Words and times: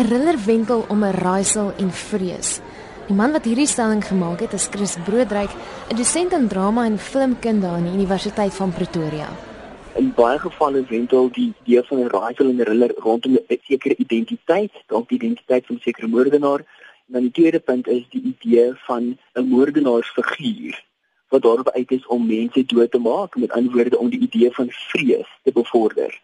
'n 0.00 0.08
rillerwenkel 0.08 0.84
om 0.88 1.04
'n 1.04 1.18
raaisel 1.24 1.72
en 1.76 1.90
vrees. 1.92 2.60
Die 3.06 3.16
man 3.16 3.32
wat 3.32 3.44
hierdie 3.44 3.66
stelling 3.66 4.04
gemaak 4.04 4.40
het, 4.40 4.52
is 4.52 4.68
Chris 4.72 4.96
Broodryk, 5.06 5.52
'n 5.92 5.96
dosent 5.96 6.32
in 6.32 6.48
drama 6.48 6.84
en 6.84 6.98
filmkunde 6.98 7.66
aan 7.66 7.84
die 7.84 7.92
Universiteit 7.92 8.54
van 8.54 8.72
Pretoria. 8.72 9.28
In 9.94 10.12
baie 10.14 10.38
gevalle 10.38 10.84
wendel 10.88 11.28
die 11.30 11.52
idee 11.64 11.82
van 11.82 11.98
'n 11.98 12.08
raaisel 12.16 12.48
en 12.48 12.56
'n 12.56 12.68
riller 12.70 12.92
rondom 12.96 13.32
'n 13.32 13.58
sekere 13.62 13.96
identiteit, 13.96 14.72
dalk 14.86 15.08
die 15.08 15.18
identiteit 15.18 15.66
van 15.66 15.76
'n 15.76 15.80
sekere 15.82 16.06
moordenaar. 16.06 16.60
En 17.06 17.12
dan 17.14 17.22
die 17.22 17.36
tweede 17.38 17.58
punt 17.58 17.86
is 17.88 18.04
die 18.08 18.22
idee 18.32 18.72
van 18.86 19.18
'n 19.34 19.48
moordenaarsfiguur 19.48 20.84
wat 21.28 21.42
daarop 21.42 21.70
uit 21.70 21.90
is 21.90 22.06
om 22.06 22.26
mense 22.26 22.64
dood 22.66 22.90
te 22.90 22.98
maak, 22.98 23.36
met 23.36 23.52
ander 23.52 23.72
woorde 23.72 23.98
om 23.98 24.08
die 24.08 24.20
idee 24.20 24.50
van 24.50 24.68
vrees 24.70 25.28
te 25.42 25.52
bevorder. 25.52 26.20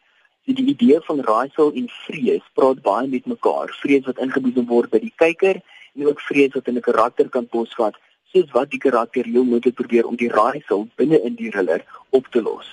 So 0.46 0.54
die 0.54 0.68
idee 0.70 1.00
van 1.02 1.20
raaisel 1.26 1.72
en 1.74 1.88
vrees 1.90 2.42
praat 2.54 2.82
baie 2.82 3.08
met 3.10 3.24
mekaar. 3.26 3.72
Vrees 3.80 4.04
wat 4.06 4.20
ingeboesem 4.22 4.68
word 4.70 4.92
by 4.92 5.00
die 5.02 5.14
kyker 5.22 5.58
en 5.58 6.06
ook 6.06 6.22
vrees 6.22 6.54
wat 6.54 6.68
in 6.70 6.78
'n 6.78 6.86
karakter 6.86 7.28
kan 7.28 7.48
posvat, 7.50 7.98
soos 8.30 8.50
wat 8.54 8.70
die 8.70 8.78
karakter 8.78 9.24
heel 9.26 9.44
moontlik 9.44 9.74
probeer 9.74 10.06
om 10.06 10.16
die 10.16 10.30
raaisel 10.30 10.86
binne 10.94 11.18
in 11.22 11.34
die 11.34 11.50
thriller 11.50 11.82
op 12.10 12.30
te 12.30 12.42
los. 12.42 12.68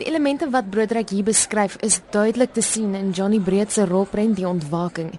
Die 0.00 0.08
elemente 0.08 0.46
wat 0.48 0.70
Broodryk 0.72 1.10
hier 1.12 1.26
beskryf 1.26 1.74
is 1.84 1.98
duidelik 2.08 2.54
te 2.56 2.62
sien 2.64 2.94
in 2.96 3.10
Johnny 3.12 3.36
Breed 3.44 3.68
se 3.72 3.84
rolprent 3.84 4.38
Die 4.38 4.46
Ontwaking. 4.48 5.10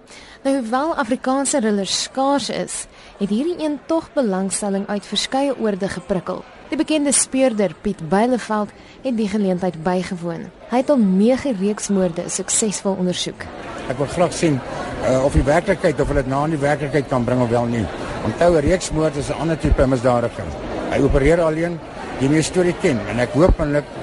Nou 0.42 0.56
hoewel 0.56 0.96
Afrikaanse 0.98 1.60
thrillers 1.60 2.00
skaars 2.08 2.48
is, 2.50 2.80
het 3.20 3.30
hierdie 3.30 3.54
een 3.62 3.76
tog 3.86 4.08
belangstelling 4.16 4.88
uit 4.90 5.06
verskeie 5.06 5.54
oorde 5.54 5.86
geprikkel. 5.86 6.42
Die 6.72 6.80
bekende 6.80 7.14
speurder 7.14 7.76
Piet 7.84 8.02
Beileveld 8.10 8.74
het 9.04 9.16
die 9.20 9.28
geleentheid 9.30 9.78
bygewoon. 9.86 10.48
Hy 10.74 10.82
het 10.82 10.90
al 10.90 10.98
9 10.98 11.54
reeksmoorde 11.62 12.26
suksesvol 12.26 12.98
ondersoek. 12.98 13.46
Ek 13.86 14.02
wil 14.02 14.10
graag 14.18 14.34
sien 14.34 14.58
uh, 14.58 15.22
of 15.22 15.38
die 15.38 15.46
werklikheid 15.46 16.00
of 16.02 16.10
hulle 16.10 16.26
dit 16.26 16.34
na 16.34 16.42
in 16.50 16.56
die 16.58 16.64
werklikheid 16.66 17.06
kan 17.06 17.22
bring 17.28 17.46
of 17.46 17.54
wel 17.54 17.70
nie. 17.70 17.86
Onthou 18.26 18.56
'n 18.56 18.66
reeksmoord 18.66 19.16
is 19.16 19.30
'n 19.30 19.38
ander 19.46 19.58
tipe 19.58 19.86
misdadiger. 19.86 20.50
Hy 20.90 21.04
opereer 21.06 21.40
alleen, 21.40 21.78
jy 22.18 22.28
moet 22.28 22.44
storie 22.44 22.74
ken 22.82 22.98
en 23.06 23.20
ek 23.22 23.38
hooplik 23.38 23.84
ek 23.86 24.00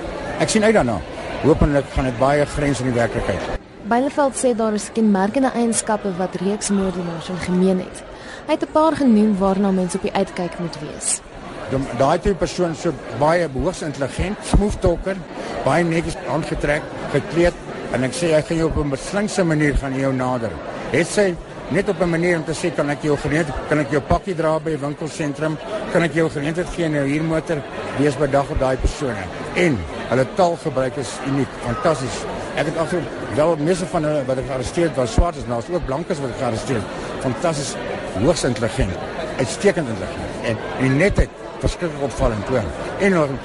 sien 0.48 0.64
uit 0.64 0.74
daarna. 0.74 1.02
Hoopelik 1.42 1.86
gaan 1.92 2.06
dit 2.06 2.20
baie 2.20 2.46
grens 2.46 2.80
in 2.80 2.86
die 2.86 2.94
werklikheid. 2.94 3.42
Beileveld 3.84 4.36
sê 4.36 4.56
daar 4.56 4.74
is 4.74 4.92
kenmerkende 4.94 5.52
eienskappe 5.52 6.16
wat 6.18 6.36
reeksmoordenaars 6.36 7.30
in 7.30 7.38
gemeen 7.38 7.80
het. 7.80 8.04
Hy 8.48 8.52
het 8.52 8.64
'n 8.64 8.72
paar 8.72 8.96
genoem 8.96 9.38
waarna 9.38 9.72
mense 9.72 9.98
op 9.98 10.04
die 10.04 10.14
uitkyk 10.14 10.60
moet 10.60 10.80
wees 10.80 11.22
daai 11.70 12.18
tipe 12.18 12.36
persoon 12.36 12.74
so 12.76 12.94
baie 13.20 13.48
hoogs 13.54 13.84
intelligent, 13.86 14.38
smooth 14.52 14.80
talker, 14.82 15.18
baie 15.66 15.84
netjies 15.84 16.18
aangetrek, 16.34 16.86
gekleed 17.14 17.54
en 17.94 18.06
ek 18.08 18.16
sê 18.18 18.34
hy 18.34 18.42
gaan 18.48 18.58
jou 18.58 18.70
op 18.70 18.78
'n 18.78 18.90
beslinkse 18.90 19.44
manier 19.44 19.76
gaan 19.78 19.94
jou 19.94 20.14
nader. 20.14 20.52
Het 20.92 21.08
sy 21.08 21.36
net 21.72 21.90
op 21.90 22.02
'n 22.02 22.10
manier 22.10 22.38
om 22.38 22.44
te 22.44 22.54
sê 22.54 22.74
kan 22.76 22.90
ek 22.90 23.04
jou 23.04 23.18
geniet, 23.18 23.48
kan 23.70 23.80
ek 23.80 23.92
jou 23.92 24.02
pakkie 24.02 24.36
dra 24.36 24.60
by 24.60 24.72
die 24.72 24.86
winkelsentrum, 24.86 25.58
kan 25.92 26.04
ek 26.04 26.14
jou 26.14 26.30
geniet 26.30 26.58
gee 26.76 26.86
in 26.86 26.96
'n 26.96 27.08
huurmotor, 27.08 27.62
wees 28.00 28.16
by 28.18 28.28
dag 28.28 28.50
op 28.50 28.60
daai 28.60 28.78
persone. 28.78 29.24
En 29.56 29.78
hulle 30.10 30.26
taalgebruik 30.36 30.96
is 30.96 31.12
uniek, 31.28 31.48
fantasties. 31.64 32.24
Ek 32.58 32.66
het 32.66 32.78
agter 32.82 33.04
wel 33.36 33.56
meeste 33.62 33.86
van 33.86 34.04
hulle 34.04 34.24
wat 34.26 34.42
ek 34.42 34.50
gearresteer 34.50 34.90
het 34.90 34.98
was 34.98 35.14
swart, 35.14 35.38
is 35.38 35.48
nou 35.48 35.62
ook 35.70 35.86
blankes 35.86 36.20
wat 36.20 36.34
ek 36.34 36.42
gearresteer 36.42 36.82
het. 36.82 36.86
Fantasties, 37.22 37.76
hoogs 38.18 38.44
intelligent, 38.44 38.96
uitstekend 39.38 39.88
intelligent 39.88 40.50
en 40.50 40.58
en 40.86 40.98
netheid 40.98 41.30
verskriklik 41.60 42.02
opvallend 42.04 42.46
toe. 42.46 42.62
En 43.00 43.40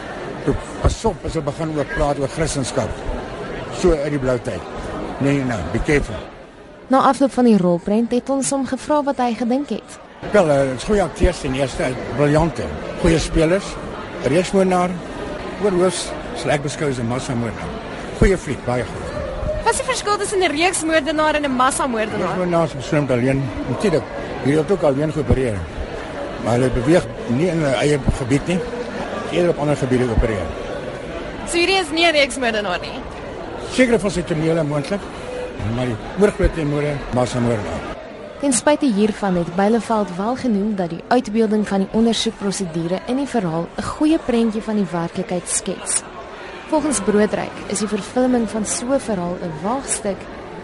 toe 0.44 0.54
pas 0.80 1.04
op 1.04 1.24
as 1.24 1.32
hulle 1.32 1.44
begin 1.44 1.78
ook 1.78 1.94
praat 1.94 2.18
oor 2.18 2.28
Christendom. 2.28 2.88
So 3.80 3.92
in 3.92 4.10
die 4.10 4.18
blou 4.18 4.38
tyd. 4.38 4.60
Nee 5.18 5.44
nee, 5.44 5.68
be 5.72 5.82
careful. 5.82 6.16
Na 6.88 7.00
afloop 7.08 7.32
van 7.32 7.44
die 7.44 7.56
rolprent 7.58 8.12
het 8.12 8.28
ons 8.30 8.50
hom 8.50 8.66
gevra 8.66 9.02
wat 9.02 9.20
hy 9.22 9.32
gedink 9.34 9.68
het. 9.68 10.00
Wel, 10.32 10.48
uh, 10.48 10.76
goeie 10.86 11.02
akteurs 11.02 11.42
in 11.44 11.54
eerste, 11.54 11.92
briljante. 12.16 12.64
Goeie 13.00 13.18
spelers. 13.18 13.64
Reesmoordenaar. 14.24 14.90
Oorhoofs 15.64 16.08
sal 16.36 16.50
ek 16.50 16.62
beskou 16.62 16.88
as 16.88 16.98
'n 16.98 17.06
massamoordenaar. 17.06 17.72
Goeie 18.18 18.38
fliek, 18.38 18.64
baie 18.64 18.84
goed. 18.84 19.06
Wat 19.64 19.72
is 19.72 19.78
die 19.78 19.86
verskil 19.86 20.16
tussen 20.16 20.42
'n 20.42 20.50
reeksmoordenaar 20.50 21.34
en 21.34 21.44
'n 21.44 21.56
massamoordenaar? 21.56 22.28
Reesmoordenaar 22.28 22.64
is 22.64 22.74
besluit 22.74 23.10
alleen. 23.10 23.42
Natuurlik, 23.68 24.02
hier 24.44 24.56
het 24.58 24.70
ook 24.70 24.82
al 24.82 24.94
een 24.96 25.12
geopereer 25.12 25.58
maar 26.44 26.58
hulle 26.58 26.70
beweeg 26.70 27.06
nie 27.26 27.48
in 27.48 27.60
'n 27.60 27.74
eie 27.82 27.98
gebied 28.18 28.46
nie. 28.46 28.58
Eerder 29.30 29.50
op 29.50 29.58
ander 29.58 29.76
gebiede 29.76 30.04
opereer. 30.10 30.46
Sirius 31.46 31.80
is 31.80 31.90
nie 31.90 32.06
'n 32.06 32.12
reeksmoordenaar 32.12 32.80
nie. 32.80 32.98
Sekere 33.70 33.98
van 33.98 34.10
sy 34.10 34.22
tonele 34.22 34.62
moontlik, 34.62 35.00
maar 35.74 35.86
die 35.86 35.96
oorgrootste 36.20 36.64
moorde 36.64 36.94
massa 37.14 37.40
moorde. 37.40 37.74
Ten 38.40 38.52
spyte 38.52 38.86
hiervan 38.86 39.36
het 39.36 39.54
Beileveld 39.54 40.16
wel 40.16 40.36
genoem 40.36 40.76
dat 40.76 40.90
die 40.90 41.04
uitbeelding 41.08 41.68
van 41.68 41.78
die 41.78 41.88
ondersoekprosedure 41.92 42.98
in 43.06 43.16
die 43.16 43.26
verhaal 43.26 43.66
'n 43.76 43.82
goeie 43.82 44.18
prentjie 44.18 44.62
van 44.62 44.76
die 44.76 44.86
werklikheid 44.90 45.48
skets. 45.48 46.02
Volgens 46.66 47.00
Broodryk 47.00 47.52
is 47.68 47.78
die 47.78 47.88
vervulling 47.88 48.48
van 48.50 48.64
so 48.66 48.86
'n 48.92 49.00
verhaal 49.00 49.36
'n 49.36 49.62
waagstuk, 49.62 50.20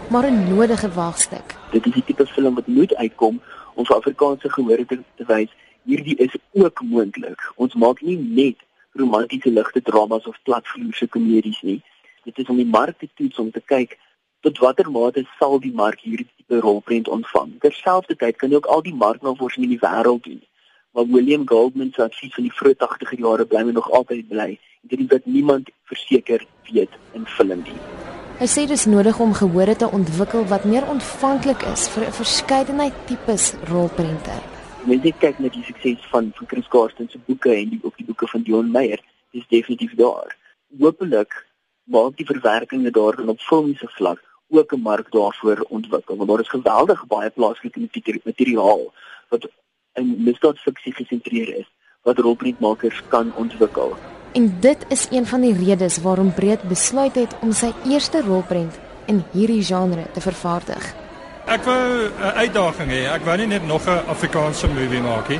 maar 0.09 0.25
'n 0.25 0.55
nodige 0.55 0.91
waagstuk. 0.93 1.55
Dit 1.71 1.85
is 1.85 1.93
die 1.93 2.03
tipe 2.03 2.25
film 2.25 2.55
wat 2.55 2.67
moet 2.67 2.95
uitkom 2.95 3.41
om 3.73 3.85
vir 3.85 3.95
Afrikaanse 3.95 4.49
gehoor 4.49 4.85
te, 4.85 4.99
te 5.15 5.25
wys 5.25 5.49
hierdie 5.83 6.15
is 6.15 6.35
ook 6.51 6.81
moontlik. 6.81 7.51
Ons 7.55 7.73
maak 7.73 8.01
nie 8.01 8.17
net 8.17 8.57
romantiese 8.91 9.51
ligte 9.51 9.81
dramas 9.81 10.25
of 10.25 10.41
platvloerse 10.43 11.07
komedies 11.07 11.61
nie. 11.61 11.81
Dit 12.23 12.37
is 12.37 12.47
om 12.47 12.55
die 12.55 12.65
mark 12.65 12.97
te 12.99 13.09
toets 13.13 13.39
om 13.39 13.51
te 13.51 13.61
kyk 13.65 13.97
tot 14.39 14.57
watter 14.57 14.91
mate 14.91 15.25
sal 15.39 15.59
die 15.59 15.73
mark 15.73 15.99
hierdie 15.99 16.29
tipe 16.35 16.59
rolprent 16.59 17.07
ontvang. 17.07 17.59
Terselfdertyd 17.59 18.35
kan 18.35 18.49
jy 18.49 18.55
ook 18.55 18.65
al 18.65 18.81
die 18.81 18.95
marknavorsing 18.95 19.63
in 19.63 19.77
die 19.77 19.83
wêreld 19.85 20.23
doen. 20.23 20.41
Maar 20.91 21.05
William 21.07 21.47
Goldman 21.47 21.91
se 21.93 22.03
advies 22.03 22.33
van 22.33 22.43
die 22.43 22.53
vroeë 22.53 22.75
80er 22.75 23.19
jare 23.19 23.45
bly 23.45 23.63
my 23.63 23.71
nog 23.71 23.91
altyd 23.91 24.27
bly. 24.27 24.59
Dit 24.81 25.11
wat 25.11 25.25
niemand 25.25 25.69
verseker 25.83 26.45
weet 26.71 26.89
in 27.13 27.25
film 27.25 27.61
nie. 27.63 27.77
Hy 28.41 28.47
sê 28.49 28.63
dit 28.65 28.73
is 28.73 28.87
nodig 28.89 29.19
om 29.21 29.33
gehore 29.37 29.75
te 29.75 29.89
ontwikkel 29.97 30.47
wat 30.49 30.63
meer 30.65 30.87
ontvanklik 30.89 31.61
is 31.73 31.83
vir 31.93 32.07
'n 32.07 32.17
verskeidenheid 32.19 32.95
tipes 33.05 33.53
rolprente. 33.69 34.35
Mens 34.85 35.03
net 35.03 35.17
kyk 35.19 35.39
na 35.39 35.49
die 35.49 35.63
sukses 35.63 36.07
van 36.09 36.31
van 36.35 36.47
Chris 36.47 36.67
Carson 36.67 37.09
se 37.09 37.19
boeke 37.27 37.53
en 37.53 37.69
die 37.69 37.79
ook 37.83 37.97
die 37.97 38.05
boeke 38.05 38.27
van 38.27 38.41
Dion 38.41 38.71
Meyer, 38.71 38.99
dis 39.31 39.47
definitief 39.47 39.93
daar. 39.95 40.35
Hoopelik 40.79 41.45
maak 41.83 42.17
die 42.17 42.25
verwerkinge 42.25 42.91
daarin 42.91 43.29
op 43.29 43.39
filmiese 43.39 43.87
vlak 43.97 44.19
ook 44.49 44.73
'n 44.73 44.81
mark 44.81 45.11
daarvoor 45.11 45.65
ontwikkel. 45.69 46.15
Want 46.15 46.29
daar 46.29 46.39
is 46.39 46.49
geweldig 46.49 47.07
baie 47.07 47.29
plaaslike 47.29 47.79
materiaal 48.23 48.93
wat 49.29 49.47
in 49.93 50.23
misdaadfiksie 50.23 50.93
gesentreer 50.93 51.55
is 51.57 51.69
wat 52.01 52.17
rolprentmakers 52.17 53.01
kan 53.07 53.31
ontwikkel. 53.35 53.97
En 54.33 54.57
dit 54.59 54.77
is 54.87 55.07
een 55.11 55.25
van 55.27 55.41
die 55.41 55.55
redes 55.65 55.97
waarom 55.97 56.33
Breed 56.33 56.61
besluit 56.61 57.15
het 57.15 57.35
om 57.41 57.51
sy 57.51 57.73
eerste 57.89 58.21
rolprent 58.23 58.77
in 59.11 59.23
hierdie 59.33 59.63
genre 59.63 60.05
te 60.13 60.21
vervaardig. 60.23 60.93
Ek 61.51 61.63
wou 61.67 62.07
'n 62.07 62.37
uitdaging 62.39 62.91
hê. 62.91 63.01
Ek 63.11 63.25
wou 63.25 63.37
nie 63.37 63.47
net 63.47 63.67
nog 63.67 63.81
'n 63.87 64.07
Afrikaanse 64.07 64.67
movie 64.67 65.01
maak 65.01 65.27
nie. 65.29 65.39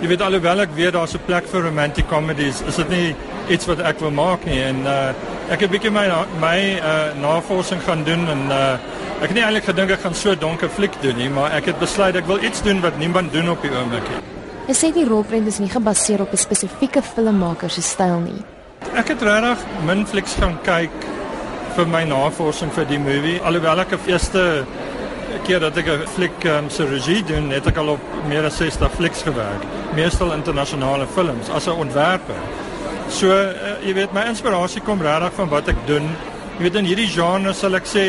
Jy 0.00 0.08
weet 0.08 0.20
alhoewel 0.20 0.60
ek 0.60 0.74
weet 0.74 0.92
daar's 0.92 1.14
'n 1.14 1.24
plek 1.26 1.48
vir 1.48 1.62
romantic 1.62 2.08
comedies, 2.08 2.62
is 2.66 2.76
dit 2.76 2.88
nie 2.88 3.14
iets 3.48 3.66
wat 3.66 3.80
ek 3.80 3.98
wil 4.00 4.10
maak 4.10 4.44
nie 4.44 4.62
en 4.62 4.76
uh 4.86 5.12
ek 5.50 5.60
het 5.60 5.70
'n 5.70 5.72
bietjie 5.72 5.90
my 5.90 6.08
my 6.40 6.80
uh 6.80 7.14
navorsing 7.20 7.82
gaan 7.82 8.04
doen 8.04 8.28
en 8.28 8.50
uh 8.50 8.76
ek 9.22 9.28
het 9.28 9.34
nie 9.34 9.42
eintlik 9.42 9.64
gedink 9.64 9.90
ek 9.90 10.00
gaan 10.00 10.14
so 10.14 10.34
donker 10.34 10.68
fliek 10.68 11.02
doen 11.02 11.16
nie, 11.16 11.30
maar 11.30 11.50
ek 11.52 11.64
het 11.64 11.78
besluit 11.78 12.16
ek 12.16 12.26
wil 12.26 12.42
iets 12.42 12.62
doen 12.62 12.80
wat 12.80 12.98
niemand 12.98 13.32
doen 13.32 13.50
op 13.50 13.62
die 13.62 13.70
oomblik 13.70 14.08
nie. 14.08 14.37
Hy 14.68 14.74
sê 14.76 14.90
die 14.92 15.06
rolprent 15.08 15.48
is 15.48 15.62
nie 15.62 15.70
gebaseer 15.72 16.20
op 16.20 16.32
'n 16.32 16.36
spesifieke 16.36 17.00
filmmaker 17.00 17.70
se 17.70 17.80
styl 17.82 18.20
nie. 18.20 18.44
Ek 18.92 19.08
het 19.08 19.22
regtig 19.22 19.58
min 19.86 20.06
flieks 20.06 20.34
gaan 20.34 20.58
kyk 20.62 20.92
vir 21.76 21.86
my 21.86 22.04
navorsing 22.04 22.70
vir 22.72 22.84
die 22.84 22.98
movie. 22.98 23.40
Alhoewel 23.40 23.80
ek 23.80 23.92
'n 23.92 24.10
eerste 24.10 24.66
keer 25.44 25.60
dat 25.60 25.76
ek 25.76 25.86
'n 25.86 26.06
fliek 26.06 26.44
um, 26.44 26.68
se 26.68 26.84
regie 26.84 27.24
doen, 27.24 27.50
het 27.50 27.66
ek 27.66 27.76
al 27.76 27.88
op 27.88 28.00
meer 28.28 28.44
as 28.44 28.56
60 28.56 28.92
flieks 28.92 29.22
gewerk, 29.22 29.64
meestal 29.94 30.32
internasionale 30.32 31.06
films 31.06 31.48
as 31.48 31.66
'n 31.66 31.70
ontwerper. 31.70 32.40
So 33.08 33.26
uh, 33.26 33.80
jy 33.86 33.94
weet 33.94 34.12
my 34.12 34.26
inspirasie 34.28 34.82
kom 34.82 35.00
regtig 35.00 35.32
van 35.32 35.48
wat 35.48 35.68
ek 35.68 35.86
doen. 35.86 36.10
Jy 36.58 36.64
weet 36.64 36.76
in 36.80 36.88
hierdie 36.88 37.06
genre 37.06 37.52
sal 37.54 37.78
ek 37.78 37.84
sê 37.86 38.00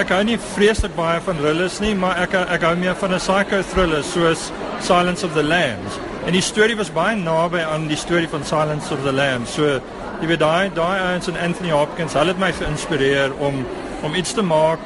ek 0.00 0.08
hou 0.14 0.22
nie 0.24 0.38
vreeslik 0.54 0.94
baie 0.96 1.18
van 1.26 1.36
thrillers 1.36 1.74
nie, 1.84 1.90
maar 1.92 2.16
ek 2.22 2.38
ek 2.40 2.62
hou 2.64 2.70
meer 2.80 2.94
van 2.96 3.12
'n 3.12 3.20
psycho 3.20 3.58
thriller 3.72 4.00
soos 4.02 4.46
Silence 4.80 5.26
of 5.26 5.34
the 5.34 5.42
Lambs. 5.42 5.98
En 6.24 6.32
die 6.32 6.40
storie 6.40 6.76
was 6.76 6.88
baie 6.88 7.16
naby 7.16 7.60
aan 7.60 7.86
die 7.86 8.00
storie 8.00 8.28
van 8.28 8.44
Silence 8.44 8.90
of 8.94 9.04
the 9.04 9.12
Lambs. 9.12 9.52
So 9.52 9.80
jy 10.22 10.26
weet 10.26 10.40
daai 10.40 10.70
daai 10.72 10.98
ouens 11.10 11.28
en 11.28 11.36
Anthony 11.36 11.70
Hopkins, 11.70 12.14
hulle 12.14 12.32
het 12.32 12.40
my 12.40 12.52
geïnspireer 12.52 13.36
om 13.38 13.66
om 14.02 14.14
iets 14.14 14.32
te 14.32 14.42
maak 14.42 14.78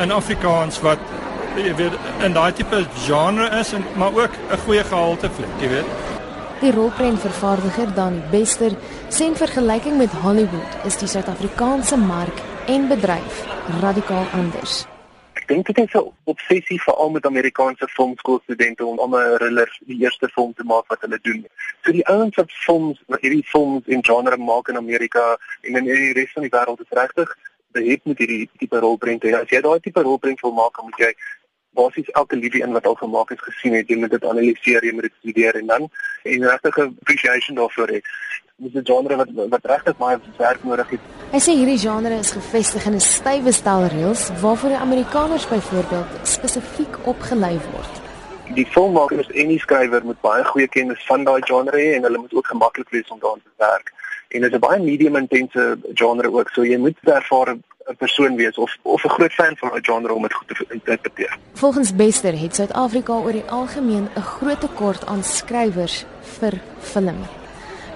in 0.00 0.10
Afrikaans 0.10 0.80
wat 0.80 0.98
jy 1.54 1.74
weet 1.76 1.92
in 2.24 2.32
daai 2.32 2.52
tipe 2.52 2.86
genre 3.04 3.50
is 3.60 3.74
en 3.74 3.84
maar 3.94 4.16
ook 4.16 4.32
'n 4.50 4.64
goeie 4.64 4.84
gehalte 4.84 5.28
fliek, 5.36 5.60
jy 5.60 5.68
weet. 5.68 6.07
Die 6.58 6.72
rolprentvervaardiger 6.74 7.92
Danny 7.94 8.18
Bester 8.32 8.72
sê 9.14 9.28
in 9.30 9.36
vergelyking 9.38 9.94
met 9.94 10.14
Hollywood 10.24 10.86
is 10.88 10.96
die 10.98 11.06
Suid-Afrikaanse 11.06 11.94
mark 12.02 12.40
en 12.66 12.88
bedryf 12.90 13.44
radikaal 13.78 14.26
anders. 14.34 14.80
Ek 15.38 15.46
dink 15.46 15.70
dit 15.70 15.78
is 15.78 15.94
'n 15.94 16.10
obsessie 16.24 16.80
veral 16.82 17.10
met 17.14 17.26
Amerikaanse 17.30 17.86
filmskoolstudente 17.94 18.84
om 18.84 18.98
om 18.98 19.14
'n 19.14 19.36
thriller 19.36 19.70
die 19.86 20.00
eerste 20.02 20.28
film 20.28 20.52
te 20.54 20.64
maak 20.64 20.86
wat 20.88 21.00
hulle 21.00 21.18
doen. 21.22 21.46
So 21.84 21.92
die 21.92 22.06
ouens 22.06 22.34
wat 22.34 22.50
films, 22.50 22.98
hierdie 23.20 23.46
films 23.46 23.86
in 23.86 24.02
genre 24.04 24.36
maak 24.36 24.68
in 24.68 24.76
Amerika 24.76 25.38
en 25.62 25.76
in 25.76 25.84
die 25.84 26.12
res 26.12 26.32
van 26.32 26.42
die 26.42 26.54
wêreld 26.56 26.80
is 26.80 26.98
regtig 27.02 27.38
behept 27.70 28.04
met 28.04 28.18
hierdie 28.18 28.50
tipe 28.58 28.78
rolprente. 28.78 29.40
As 29.40 29.48
jy 29.48 29.60
daai 29.60 29.80
tipe 29.80 30.02
rolprent 30.02 30.40
wil 30.40 30.52
maak, 30.52 30.82
moet 30.82 30.98
jy 30.98 31.14
basies 31.80 32.10
elke 32.20 32.36
liedjie 32.36 32.62
in 32.66 32.76
wat 32.76 32.86
al 32.86 32.98
gemaak 33.02 33.30
is 33.36 33.46
gesien 33.46 33.78
het, 33.78 33.88
jy 33.88 33.98
moet 34.02 34.14
dit 34.16 34.24
analiseer, 34.24 34.84
jy 34.84 34.92
moet 34.96 35.08
dit 35.08 35.16
studeer 35.20 35.60
en 35.62 35.66
dan 35.72 35.88
en 36.34 36.48
regtig 36.52 36.78
'n 36.78 36.96
appreciation 37.00 37.56
daarvoor 37.62 37.94
hê 37.94 38.00
dis 38.58 38.74
'n 38.74 38.84
genre 38.84 39.16
wat 39.16 39.28
wat 39.54 39.64
regtig 39.72 39.96
baie 39.96 40.18
werk 40.36 40.64
nodig 40.64 40.88
het. 40.90 41.00
Hy 41.30 41.40
sê 41.46 41.52
hierdie 41.60 41.78
genre 41.78 42.14
is 42.18 42.30
gevestig 42.38 42.86
in 42.86 42.94
'n 42.94 43.00
stywe 43.00 43.52
stel 43.52 43.86
reëls 43.94 44.22
waarvoor 44.40 44.70
die 44.74 44.84
Amerikaners 44.86 45.48
byvoorbeeld 45.48 46.10
spesifiek 46.22 46.94
opgelei 47.12 47.56
word. 47.72 47.94
Die 48.54 48.66
filmmakers 48.66 49.30
en 49.30 49.48
die 49.48 49.58
skrywer 49.58 50.04
moet 50.04 50.20
baie 50.20 50.44
goeie 50.44 50.68
kennis 50.68 51.06
van 51.06 51.24
daai 51.24 51.42
genre 51.50 51.76
hê 51.76 51.94
en 51.96 52.02
hulle 52.02 52.18
moet 52.18 52.34
ook 52.34 52.46
gemaklik 52.46 52.90
wees 52.90 53.08
om 53.08 53.18
daaraan 53.20 53.42
te 53.44 53.54
werk. 53.56 53.92
En 54.28 54.40
dit 54.40 54.50
is 54.50 54.56
'n 54.56 54.66
baie 54.66 54.82
medium 54.82 55.16
intense 55.16 55.78
genre 55.94 56.32
ook, 56.32 56.48
so 56.48 56.64
jy 56.64 56.78
moet 56.78 56.96
ervare 57.02 57.58
'n 57.88 57.96
persoon 57.96 58.36
wees 58.36 58.56
of 58.58 58.76
of 58.82 59.04
'n 59.04 59.08
groot 59.08 59.32
fan 59.32 59.56
van 59.56 59.70
'n 59.74 59.84
genre 59.84 60.14
om 60.14 60.22
dit 60.22 60.32
goed 60.32 60.48
te 60.48 60.66
interpreteer. 60.68 61.38
Volgens 61.52 61.94
Bester 61.94 62.38
het 62.38 62.54
Suid-Afrika 62.54 63.12
oor 63.12 63.32
die 63.32 63.50
algemeen 63.50 64.08
'n 64.14 64.20
groot 64.20 64.60
tekort 64.60 65.06
aan 65.06 65.24
skrywers 65.24 66.04
vir 66.20 66.60
film. 66.78 67.18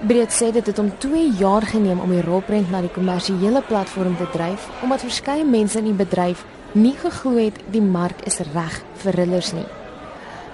Breed 0.06 0.33
sê 0.33 0.53
dit 0.53 0.67
het 0.67 0.77
hom 0.77 0.99
2 0.99 1.31
jaar 1.39 1.62
geneem 1.62 2.00
om 2.00 2.11
die 2.11 2.23
rolprent 2.23 2.71
na 2.71 2.81
die 2.81 2.91
kommersiële 2.91 3.62
platform 3.62 4.17
te 4.17 4.27
dryf 4.33 4.69
omdat 4.83 5.00
verskeie 5.00 5.44
mense 5.44 5.79
in 5.79 5.85
die 5.85 6.05
bedryf 6.05 6.44
nie 6.73 6.97
geglo 6.97 7.37
het 7.37 7.61
die 7.71 7.83
mark 7.83 8.21
is 8.27 8.39
reg 8.39 8.83
vir 8.94 9.12
thrillers 9.12 9.53
nie. 9.53 9.67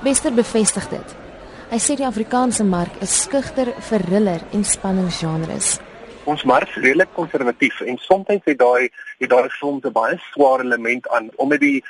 Wester 0.03 0.33
bevestig 0.33 0.89
dit. 0.89 1.17
Hy 1.71 1.79
sê 1.79 1.97
die 1.97 2.07
Afrikaanse 2.07 2.65
mark 2.65 2.93
is 3.01 3.23
skugter 3.23 3.73
vir 3.91 4.01
thriller 4.01 4.41
en 4.53 4.65
spanningsgenres. 4.65 5.79
Ons 6.29 6.43
mark 6.45 6.69
is 6.69 6.83
redelik 6.83 7.09
konservatief 7.17 7.79
en 7.81 7.97
soms 8.05 8.29
het 8.29 8.59
daai 8.61 8.91
het 9.19 9.31
daai 9.31 9.49
film 9.49 9.81
'n 9.81 9.93
baie 9.93 10.19
swaar 10.33 10.61
element 10.61 11.09
aan 11.09 11.31
om 11.37 11.49
dit 11.49 11.61
die 11.61 11.85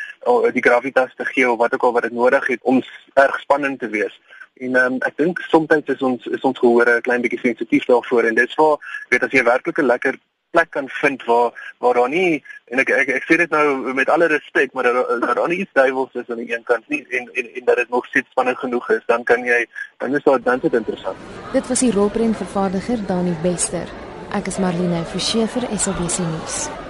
die 0.53 0.63
gravitas 0.63 1.15
te 1.17 1.25
gee 1.25 1.51
of 1.51 1.59
wat 1.59 1.75
ook 1.75 1.83
al 1.83 1.93
wat 1.93 2.03
dit 2.03 2.13
nodig 2.13 2.47
het 2.47 2.61
om 2.63 2.83
erg 3.15 3.41
spannend 3.41 3.79
te 3.81 3.89
wees. 3.89 4.21
En 4.55 4.77
um, 4.77 4.97
ek 5.01 5.17
dink 5.17 5.41
soms 5.41 5.75
is 5.85 6.03
ons 6.03 6.27
is 6.27 6.43
ons 6.43 6.59
gehore 6.59 6.97
'n 6.97 7.01
klein 7.01 7.21
bietjie 7.21 7.41
sensitief 7.41 7.85
daarvoor 7.85 8.25
en 8.25 8.35
dit 8.35 8.49
is 8.49 8.55
waar 8.55 8.79
weet 9.09 9.23
as 9.23 9.31
jy 9.31 9.43
werklik 9.43 9.79
'n 9.79 9.87
lekker 9.87 10.19
plek 10.51 10.71
kan 10.71 10.89
vind 10.89 11.25
waar 11.25 11.51
waar 11.79 11.95
daar 11.95 12.09
nie 12.09 12.45
en 12.65 12.79
ek 12.79 12.91
ek, 12.91 13.09
ek 13.09 13.25
sê 13.27 13.37
dit 13.37 13.51
nou 13.51 13.95
met 13.95 14.09
alle 14.09 14.27
respek 14.27 14.73
maar 14.73 14.85
daar 14.85 15.21
daar 15.21 15.35
daar 15.35 15.49
nie 15.49 15.59
iets 15.59 15.73
duiwels 15.73 16.15
is 16.15 16.31
aan 16.31 16.45
die 16.45 16.55
een 16.55 16.63
kant 16.63 16.89
nie 16.89 17.07
en 17.11 17.31
en 17.35 17.55
en 17.55 17.65
dat 17.65 17.77
dit 17.77 17.89
nog 17.89 18.07
steeds 18.07 18.31
spannend 18.31 18.59
genoeg 18.59 18.91
is 18.91 19.03
dan 19.07 19.25
kan 19.25 19.45
jy 19.45 19.67
dan 19.99 20.15
is 20.15 20.23
dit 20.23 20.45
dan 20.45 20.59
dit 20.59 20.75
interessant. 20.75 21.17
Dit 21.53 21.69
was 21.69 21.81
die 21.81 21.93
rolprent 21.93 22.37
vervaardiger 22.37 23.07
Dani 23.07 23.35
Bester. 23.43 24.08
Ek 24.31 24.47
is 24.47 24.59
Marlene 24.61 25.05
Forsie 25.09 25.47
vir 25.49 25.65
SABC 25.73 26.21
nuus. 26.21 26.88